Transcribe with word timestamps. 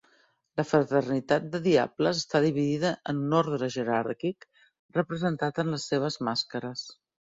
La 0.61 0.63
fraternitat 0.69 1.45
de 1.57 1.61
diables 1.67 2.23
està 2.23 2.43
dividida 2.47 2.93
en 3.15 3.21
un 3.27 3.37
ordre 3.43 3.71
jeràrquic, 3.79 4.51
representat 5.01 5.65
en 5.67 5.75
les 5.77 5.91
seves 5.95 6.23
màscares. 6.29 6.89